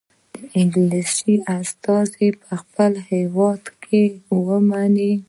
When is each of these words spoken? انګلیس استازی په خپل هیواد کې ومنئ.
انګلیس 0.59 1.13
استازی 1.53 2.27
په 2.41 2.49
خپل 2.61 2.91
هیواد 3.11 3.63
کې 3.83 4.03
ومنئ. 4.47 5.13